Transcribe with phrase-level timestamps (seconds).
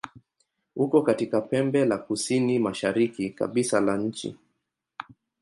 [0.75, 4.35] Uko katika pembe la kusini-mashariki kabisa la nchi.